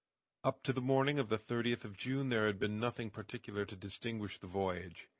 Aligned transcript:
Up 0.43 0.63
to 0.63 0.73
the 0.73 0.81
morning 0.81 1.19
of 1.19 1.29
the 1.29 1.37
30th 1.37 1.85
of 1.85 1.95
June 1.95 2.29
there 2.29 2.47
had 2.47 2.57
been 2.57 2.79
nothing 2.79 3.11
particular 3.11 3.65
to 3.65 3.75
distinguish 3.75 4.39
the 4.39 4.47
voyage. 4.47 5.07